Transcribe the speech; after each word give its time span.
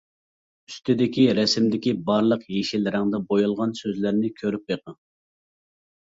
ئۈستىدىكى 0.69 1.25
رەسىمدىكى 1.39 1.91
بارلىق 2.07 2.45
يېشىل 2.55 2.89
رەڭدە 2.95 3.19
بويالغان 3.33 3.75
سۆزلەرنى 3.81 4.31
كۆرۈپ 4.41 4.65
بېقىڭ. 4.73 4.97